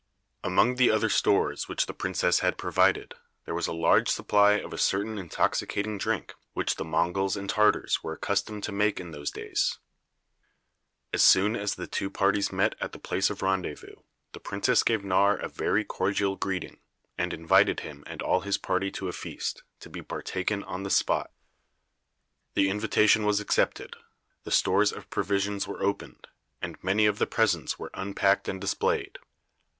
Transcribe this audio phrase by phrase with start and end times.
[0.43, 3.13] Among the other stores which the princess had provided,
[3.45, 8.01] there was a large supply of a certain intoxicating drink which the Monguls and Tartars
[8.03, 9.77] were accustomed to make in those days.
[11.13, 13.93] As soon as the two parties met at the place of rendezvous
[14.31, 16.79] the princess gave Nawr a very cordial greeting,
[17.15, 20.89] and invited him and all his party to a feast, to be partaken on the
[20.89, 21.29] spot.
[22.55, 23.95] The invitation was accepted,
[24.45, 26.25] the stores of provisions were opened,
[26.59, 29.19] and many of the presents were unpacked and displayed.